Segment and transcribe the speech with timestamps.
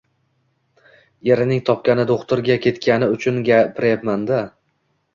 [1.33, 4.45] Erining topgani do`xtirgan ketgani uchun gapiryapman-da